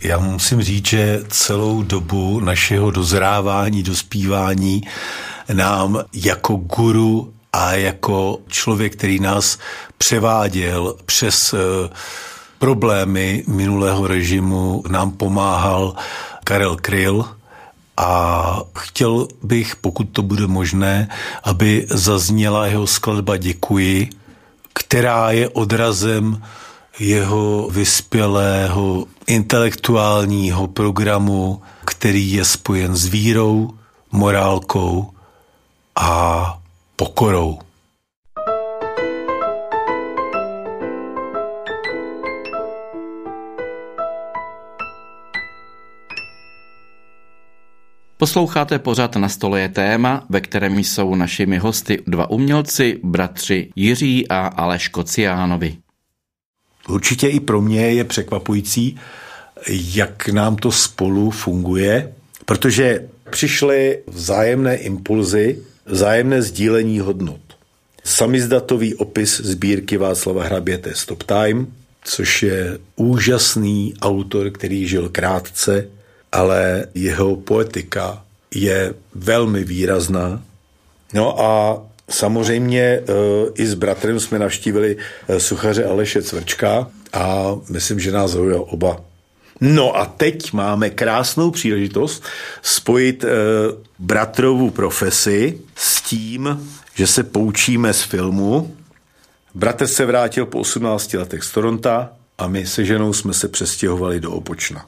[0.00, 4.82] Já musím říct, že celou dobu našeho dozrávání, dospívání
[5.52, 9.58] nám jako guru a jako člověk, který nás
[9.98, 11.58] převáděl přes eh,
[12.58, 15.94] problémy minulého režimu, nám pomáhal
[16.44, 17.24] Karel Kryl,
[17.96, 21.08] a chtěl bych, pokud to bude možné,
[21.44, 24.10] aby zazněla jeho skladba Děkuji,
[24.72, 26.42] která je odrazem
[26.98, 33.70] jeho vyspělého intelektuálního programu, který je spojen s vírou,
[34.12, 35.10] morálkou
[35.96, 36.55] a
[36.96, 37.58] pokorou.
[48.18, 54.28] Posloucháte pořád na stole je téma, ve kterém jsou našimi hosty dva umělci, bratři Jiří
[54.28, 55.76] a Aleš Kociánovi.
[56.88, 58.98] Určitě i pro mě je překvapující,
[59.68, 62.12] jak nám to spolu funguje,
[62.44, 67.40] protože přišly vzájemné impulzy, vzájemné sdílení hodnot.
[68.04, 71.66] Samizdatový opis sbírky Václava Hraběte Stop Time,
[72.04, 75.88] což je úžasný autor, který žil krátce,
[76.32, 80.42] ale jeho poetika je velmi výrazná.
[81.14, 83.02] No a samozřejmě e,
[83.54, 84.96] i s bratrem jsme navštívili
[85.28, 89.00] e, suchaře Aleše Cvrčka a myslím, že nás zaujal oba.
[89.60, 92.24] No a teď máme krásnou příležitost
[92.62, 93.28] spojit e,
[93.98, 98.76] bratrovu profesi s tím, že se poučíme z filmu.
[99.54, 104.20] Bratr se vrátil po 18 letech z Toronta a my se ženou jsme se přestěhovali
[104.20, 104.86] do Opočna.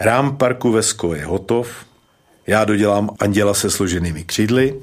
[0.00, 1.68] Rám parku Vesko je hotov,
[2.46, 4.80] já dodělám anděla se složenými křídly,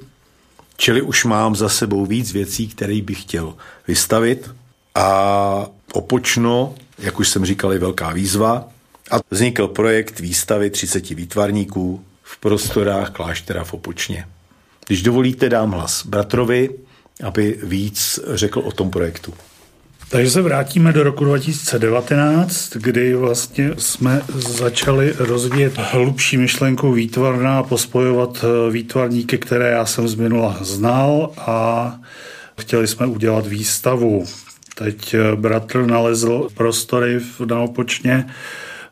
[0.78, 3.56] čili už mám za sebou víc věcí, které bych chtěl
[3.88, 4.52] vystavit
[4.96, 8.74] a opočno, jak už jsem říkal, je velká výzva
[9.12, 14.26] a vznikl projekt výstavy 30 výtvarníků v prostorách kláštera v Opočně.
[14.88, 16.70] Když dovolíte, dám hlas bratrovi,
[17.24, 19.34] aby víc řekl o tom projektu.
[20.10, 27.64] Takže se vrátíme do roku 2019, kdy vlastně jsme začali rozvíjet hlubší myšlenku výtvarná a
[27.64, 32.00] pospojovat eh, výtvarníky, které já jsem z minula znal a
[32.60, 34.26] chtěli jsme udělat výstavu.
[34.76, 38.26] Teď eh, bratr nalezl prostory v Naopočně,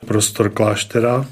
[0.06, 1.26] prostor kláštera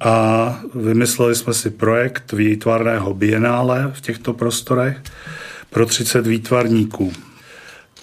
[0.00, 4.96] a vymysleli jsme si projekt výtvarného bienále v těchto prostorech
[5.70, 7.12] pro 30 výtvarníků.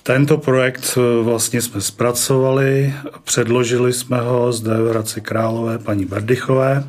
[0.04, 6.84] Tento projekt eh, vlastně jsme zpracovali, předložili jsme ho zde v Hradci Králové paní Berdychové,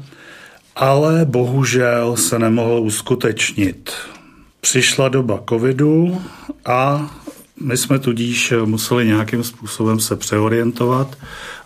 [0.77, 3.93] ale bohužel se nemohl uskutečnit.
[4.61, 6.23] Přišla doba covidu
[6.65, 7.11] a
[7.61, 11.19] my jsme tudíž museli nějakým způsobem se přeorientovat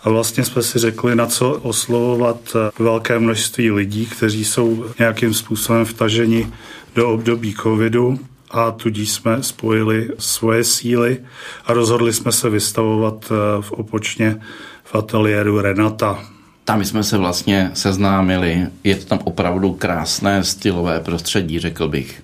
[0.03, 2.37] a vlastně jsme si řekli, na co oslovovat
[2.79, 6.51] velké množství lidí, kteří jsou nějakým způsobem vtaženi
[6.95, 8.19] do období covidu
[8.51, 11.17] a tudíž jsme spojili svoje síly
[11.65, 14.41] a rozhodli jsme se vystavovat eh, v Opočně
[14.83, 16.23] v ateliéru Renata.
[16.65, 18.67] Tam jsme se vlastně seznámili.
[18.83, 22.23] Je to tam opravdu krásné stylové prostředí, řekl bych.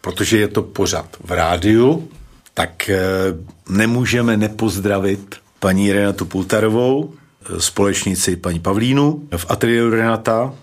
[0.00, 2.08] Protože je to pořad v rádiu,
[2.54, 2.98] tak eh,
[3.68, 10.54] nemůžeme nepozdravit paní Renatu Pultarovou, eh, společnici paní Pavlínu v ateliéru Renata.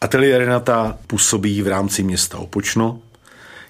[0.00, 2.98] Ateliér Renata působí v rámci města Opočno,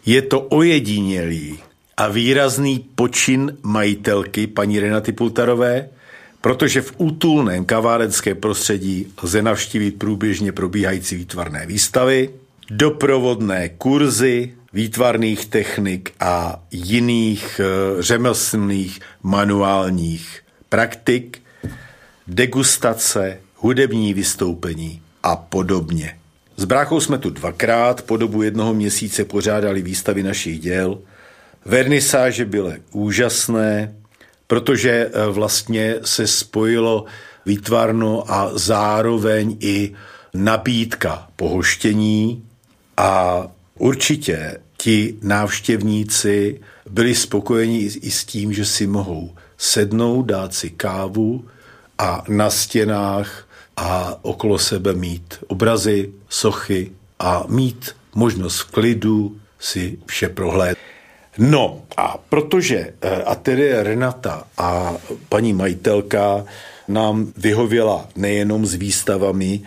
[0.06, 1.58] je to ojedinělý
[1.96, 5.88] a výrazný počin majitelky paní Renaty Pultarové,
[6.40, 12.30] protože v útulném kavárenském prostředí lze navštívit průběžně probíhající výtvarné výstavy,
[12.70, 21.42] doprovodné kurzy výtvarných technik a jiných eh, řemeslných manuálních praktik,
[22.26, 26.18] degustace, hudební vystoupení a podobně.
[26.56, 30.98] S bráchou jsme tu dvakrát po dobu jednoho měsíce pořádali výstavy našich děl.
[31.64, 33.94] Vernisáže byly úžasné,
[34.46, 37.04] protože eh, vlastně se spojilo
[37.46, 39.92] výtvarno a zároveň i
[40.34, 42.44] nabídka pohoštění
[42.96, 43.42] a
[43.78, 46.60] určitě ti návštěvníci
[46.90, 51.44] byli spokojeni i s tím, že si mohou sednout, dát si kávu
[51.98, 59.98] a na stěnách a okolo sebe mít obrazy, sochy a mít možnost v klidu si
[60.06, 60.78] vše prohlédnout.
[61.38, 64.94] No a protože eh, ateliér Renata a
[65.28, 66.44] paní majitelka
[66.88, 69.62] nám vyhověla nejenom s výstavami,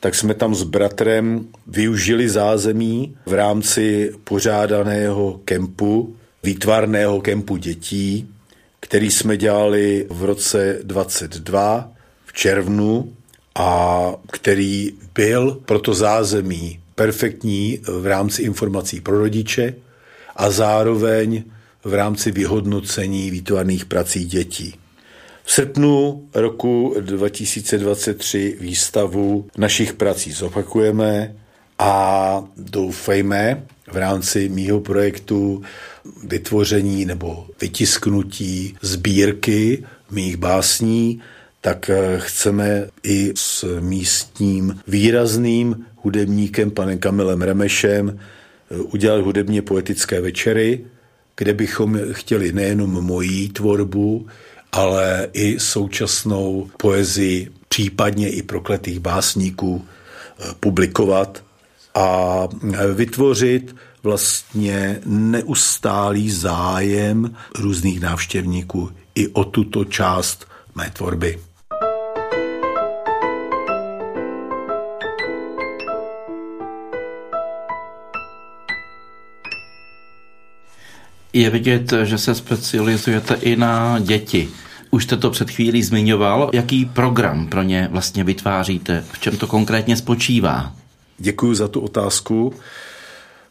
[0.00, 8.28] tak jsme tam s bratrem využili zázemí v rámci pořádaného kempu, výtvarného kempu dětí,
[8.80, 11.92] který jsme dělali v roce 22
[12.26, 13.12] v červnu
[13.54, 19.74] a který byl pro to zázemí perfektní v rámci informací pro rodiče
[20.36, 21.42] a zároveň
[21.84, 24.74] v rámci vyhodnocení výtvarných prací dětí.
[25.48, 31.34] V srpnu roku 2023 výstavu našich prací zopakujeme
[31.78, 35.62] a doufejme v rámci mýho projektu
[36.24, 41.22] vytvoření nebo vytisknutí sbírky mých básní,
[41.60, 48.18] tak chceme i s místním výrazným hudebníkem panem Kamilem Remešem
[48.70, 50.84] udělat hudebně poetické večery,
[51.36, 54.26] kde bychom chtěli nejenom mojí tvorbu,
[54.72, 61.44] ale i současnou poezii, případně i prokletých básníků eh, publikovat
[61.94, 62.48] a
[62.94, 71.47] vytvořit vlastně neustálý zájem různých návštěvníků i o tuto část mé tvorby.
[81.32, 84.48] Je vidět, že se specializujete i na děti.
[84.90, 86.50] Už jste to před chvílí zmiňoval.
[86.52, 89.04] Jaký program pro ně vlastně vytváříte?
[89.12, 90.74] V čem to konkrétně spočívá?
[91.18, 92.54] Děkuji za tu otázku.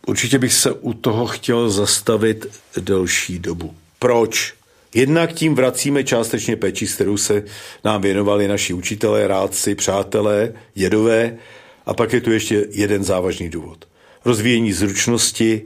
[0.08, 2.46] Určitě bych se u toho chtěl zastavit
[2.80, 3.74] delší dobu.
[4.00, 4.54] Proč?
[4.94, 7.44] Jednak tím vracíme částečně péči, s kterou se
[7.84, 11.38] nám věnovali naši učitelé, rádci, přátelé, jedové.
[11.86, 13.86] A pak je tu ještě jeden závažný důvod.
[14.26, 15.62] Rozvíjení zručnosti,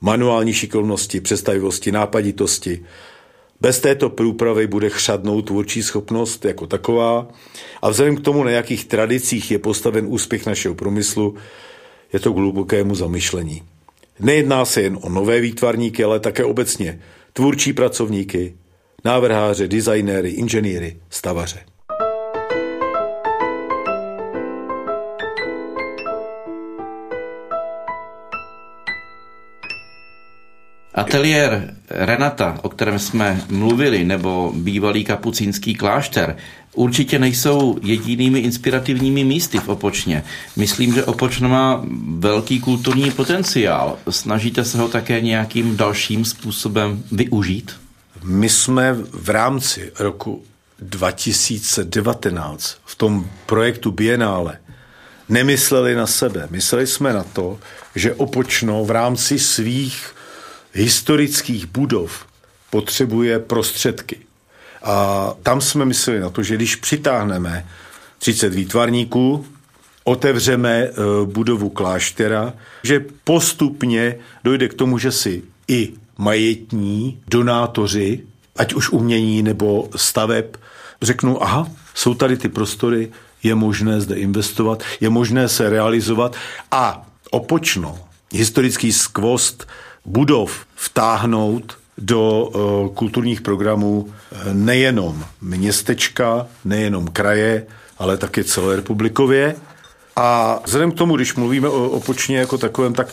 [0.00, 2.84] manuální šikovnosti, představivosti, nápaditosti.
[3.60, 7.28] Bez této průpravy bude chřadnout tvůrčí schopnost jako taková
[7.82, 11.34] a vzhledem k tomu, na jakých tradicích je postaven úspěch našeho průmyslu,
[12.12, 13.62] je to k hlubokému zamyšlení.
[14.20, 17.00] Nejedná se jen o nové výtvarníky, ale také obecně
[17.32, 18.54] tvůrčí pracovníky,
[19.04, 21.73] návrháře, designéry, inženýry, stavaře.
[30.94, 36.36] Ateliér Renata, o kterém jsme mluvili, nebo bývalý kapucínský klášter,
[36.74, 40.24] určitě nejsou jedinými inspirativními místy v Opočně.
[40.56, 41.84] Myslím, že Opočno má
[42.18, 43.98] velký kulturní potenciál.
[44.10, 47.72] Snažíte se ho také nějakým dalším způsobem využít?
[48.22, 50.42] My jsme v rámci roku
[50.80, 54.58] 2019 v tom projektu Bienále
[55.28, 56.48] nemysleli na sebe.
[56.50, 57.58] Mysleli jsme na to,
[57.94, 60.13] že Opočno v rámci svých
[60.74, 62.26] historických budov
[62.70, 64.18] potřebuje prostředky.
[64.82, 67.66] A tam jsme mysleli na to, že když přitáhneme
[68.18, 69.46] 30 výtvarníků,
[70.04, 70.92] otevřeme e,
[71.24, 72.52] budovu kláštera,
[72.82, 78.20] že postupně dojde k tomu, že si i majetní donátoři,
[78.56, 80.44] ať už umění nebo staveb,
[81.02, 83.12] řeknou, aha, jsou tady ty prostory,
[83.42, 86.36] je možné zde investovat, je možné se realizovat
[86.70, 87.98] a opočno,
[88.32, 89.66] historický skvost
[90.04, 97.66] budov vtáhnout do uh, kulturních programů eh, nejenom městečka, nejenom kraje,
[97.98, 99.56] ale také celorepublikově.
[100.16, 103.08] A vzhledem k tomu, když mluvíme o Opočně jako takovém, tak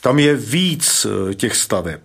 [0.00, 2.00] tam je víc eh, těch staveb.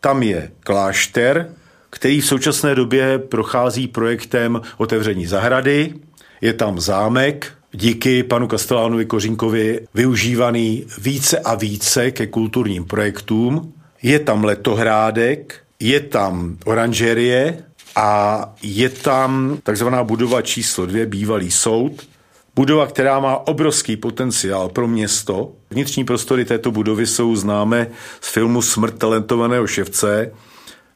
[0.00, 1.48] Tam je klášter,
[1.90, 5.94] který v současné době prochází projektem otevření zahrady,
[6.40, 13.72] je tam zámek, díky panu Kastelánovi Kořínkovi využívaný více a více ke kulturním projektům.
[14.02, 17.58] Je tam letohrádek, je tam oranžerie
[17.96, 22.08] a je tam takzvaná budova číslo dvě, bývalý soud,
[22.54, 25.52] budova, která má obrovský potenciál pro město.
[25.70, 27.88] Vnitřní prostory této budovy jsou známé
[28.20, 30.32] z filmu Smrt talentovaného ševce,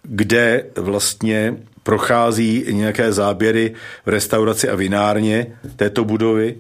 [0.03, 3.75] kde vlastně prochází nějaké záběry
[4.07, 6.57] v restauraci a vinárně této budovy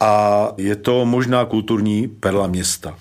[0.00, 2.98] a je to možná kulturní perla města.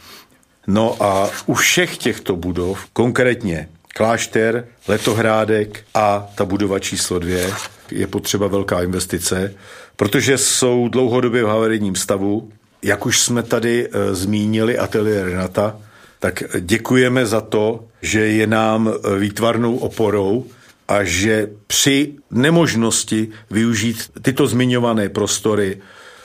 [0.67, 7.53] No a u všech těchto budov, konkrétně klášter, letohrádek a ta budova číslo dvě,
[7.91, 9.53] je potřeba velká investice,
[9.95, 12.49] protože jsou dlouhodobě v havarijním stavu.
[12.81, 15.75] Jak už jsme tady e, zmínili ateliér Renata,
[16.19, 20.45] tak děkujeme za to, že je nám e, výtvarnou oporou
[20.87, 25.81] a že při nemožnosti využít tyto zmiňované prostory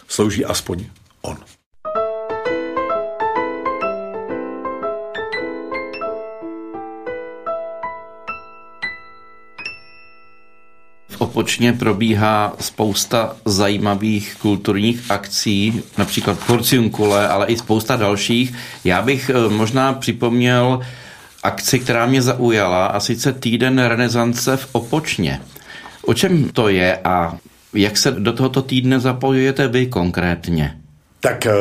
[0.09, 0.85] slouží aspoň
[1.23, 1.37] on.
[11.19, 18.55] Opočně probíhá spousta zajímavých kulturních akcí, například Porciunkule, ale i spousta dalších.
[18.85, 20.81] Já bych eh, možná připomněl
[21.43, 25.41] akci, která mě zaujala, a sice týden renesance v Opočně.
[26.05, 27.39] O čem to je a
[27.75, 30.81] jak se do tohoto týdne zapojujete vy konkrétně?
[31.21, 31.53] Tak eh,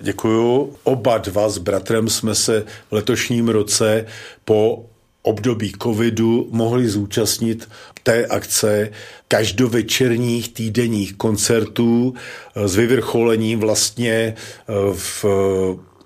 [0.00, 0.76] děkuju.
[0.84, 4.06] Oba dva s bratrem jsme se v letošním roce
[4.44, 4.84] po
[5.22, 7.68] období covidu mohli zúčastnit
[8.02, 8.90] té akce
[9.28, 15.24] každovečerních týdenních koncertů eh, s vyvrcholením vlastně eh, v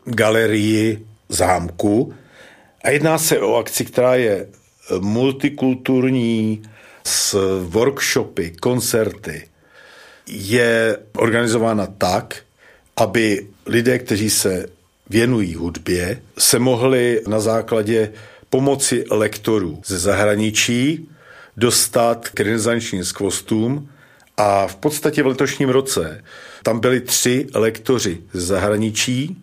[0.05, 2.15] galerii zámku.
[2.85, 4.47] A jedná se o akci, která je
[5.01, 6.63] multikulturní,
[7.07, 7.37] s
[7.69, 9.49] workshopy, koncerty,
[10.27, 12.37] je organizována tak,
[12.97, 14.67] aby lidé, kteří se
[15.11, 18.13] věnují hudbě, se mohli na základě
[18.51, 21.09] pomoci lektorů ze zahraničí
[21.57, 23.89] dostat k renesančním skvostům
[24.37, 26.25] a v podstatě v letošním roce
[26.63, 29.37] tam byli tři lektoři ze zahraničí.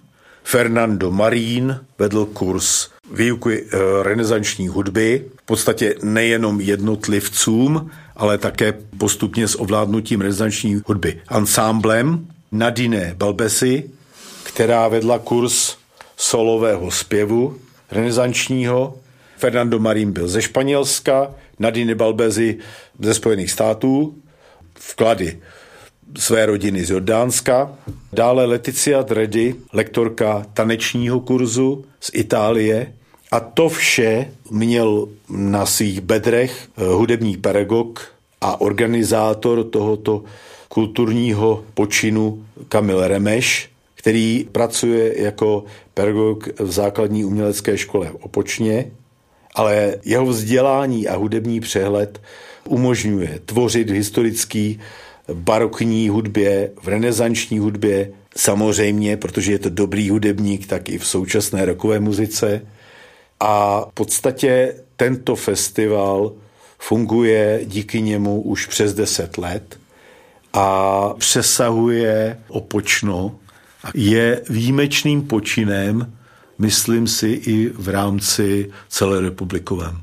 [0.43, 9.47] Fernando Marín vedl kurz výuky eh, renesanční hudby, v podstatě nejenom jednotlivcům, ale také postupně
[9.47, 11.21] s ovládnutím renesanční hudby.
[11.27, 13.89] Ansámblem Nadine Balbesi,
[14.43, 15.75] která vedla kurz
[16.17, 17.57] solového zpěvu
[17.91, 18.97] renesančního.
[19.37, 22.57] Fernando Marín byl ze Španělska, Nadine Balbezi
[22.99, 24.15] ze Spojených států,
[24.79, 25.39] vklady
[26.17, 27.73] své rodiny z Jordánska.
[28.13, 32.93] Dále Leticia Dredy, lektorka tanečního kurzu z Itálie.
[33.33, 40.23] A to vše měl na svých bedrech eh, hudební pedagog a organizátor tohoto
[40.69, 45.63] kulturního počinu Kamil Remeš, který pracuje jako
[45.93, 48.91] pedagog v základní umělecké škole v Opočně,
[49.55, 52.21] ale jeho vzdělání a hudební přehled
[52.67, 54.79] umožňuje tvořit historický
[55.33, 61.65] barokní hudbě, v renesanční hudbě, samozřejmě, protože je to dobrý hudebník, tak i v současné
[61.65, 62.61] rokové muzice.
[63.45, 66.31] A v podstatě tento festival
[66.79, 69.79] funguje díky němu už přes 10 let
[70.53, 73.35] a přesahuje opočno.
[73.93, 76.13] Je výjimečným počinem,
[76.57, 80.01] myslím si, i v rámci celé republikovém.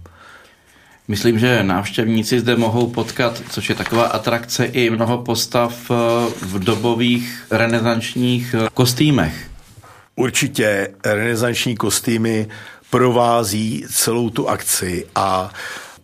[1.08, 5.94] Myslím, že návštěvníci zde mohou potkat, což je taková atrakce, i mnoho postav eh,
[6.42, 9.50] v dobových renesančních eh, kostýmech.
[10.16, 12.48] Určitě renesanční kostýmy
[12.90, 15.50] provází celou tu akci a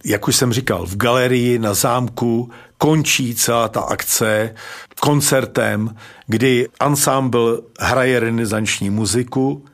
[0.04, 4.54] jak už jsem říkal, v galerii na zámku končí celá ta akce
[5.00, 9.64] koncertem, kdy ansámbl hraje renesanční muziku,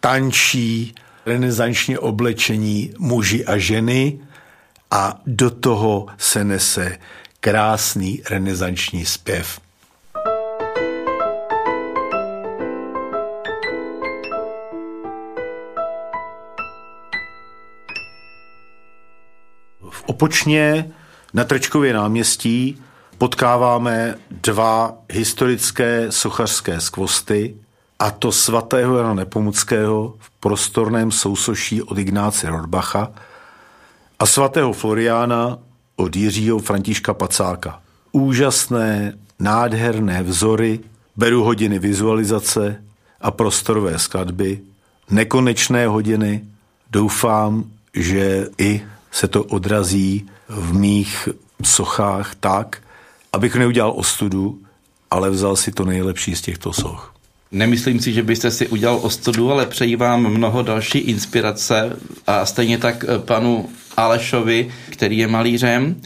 [0.00, 0.94] tančí
[1.26, 4.20] renesančně oblečení muži a ženy
[4.90, 6.98] a do toho se nese
[7.40, 9.60] krásný renesanční zpěv.
[20.08, 20.90] Opočně
[21.34, 22.82] na Trčkově náměstí
[23.18, 27.54] potkáváme dva historické sochařské skvosty,
[27.98, 33.10] a to svatého Jana Nepomuckého v prostorném sousoší od Ignáce Rodbacha
[34.18, 35.58] a svatého Floriána
[35.96, 37.80] od Jiřího Františka Pacáka.
[38.12, 40.80] Úžasné, nádherné vzory,
[41.16, 42.84] beru hodiny vizualizace
[43.20, 44.60] a prostorové skladby,
[45.10, 46.44] nekonečné hodiny.
[46.90, 51.28] Doufám, že i se to odrazí v mých
[51.64, 52.82] sochách tak,
[53.32, 54.58] abych neudělal ostudu,
[55.10, 57.14] ale vzal si to nejlepší z těchto soch.
[57.52, 61.96] Nemyslím si, že byste si udělal ostudu, ale přeji vám mnoho další inspirace
[62.26, 65.96] a stejně tak panu Alešovi, který je malířem.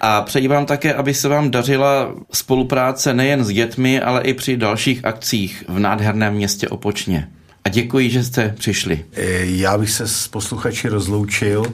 [0.00, 4.56] A přeji vám také, aby se vám dařila spolupráce nejen s dětmi, ale i při
[4.56, 7.28] dalších akcích v nádherném městě Opočně.
[7.64, 9.04] A děkuji, že jste přišli.
[9.12, 11.72] E, já bych se s posluchači rozloučil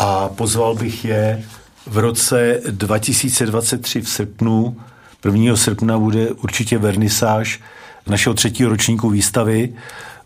[0.00, 1.42] a pozval bych je
[1.86, 4.76] v roce 2023 v srpnu.
[5.24, 5.56] 1.
[5.56, 7.60] srpna bude určitě vernisáž
[8.06, 9.74] našeho třetího ročníku výstavy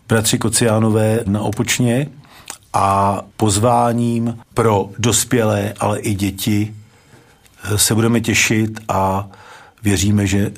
[0.07, 2.07] Bratři Kociánové na Opočně
[2.73, 6.75] a pozváním pro dospělé, ale i děti
[7.75, 9.27] se budeme těšit a
[9.83, 10.51] věříme, že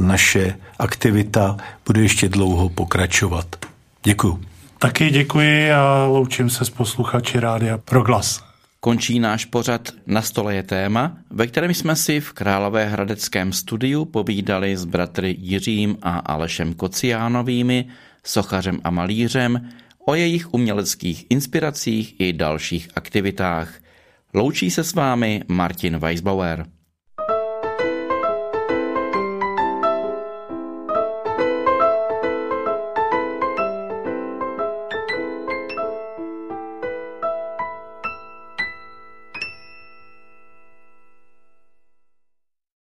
[0.00, 1.56] naše aktivita
[1.86, 3.56] bude ještě dlouho pokračovat.
[4.02, 4.40] Děkuji.
[4.78, 8.47] Taky děkuji a loučím se s posluchači Rádia Proglas.
[8.80, 14.76] Končí náš pořad Na stole je téma, ve kterém jsme si v Královéhradeckém studiu povídali
[14.76, 17.88] s bratry Jiřím a Alešem Kociánovými,
[18.24, 19.68] sochařem a malířem,
[20.06, 23.74] o jejich uměleckých inspiracích i dalších aktivitách.
[24.34, 26.66] Loučí se s vámi Martin Weisbauer.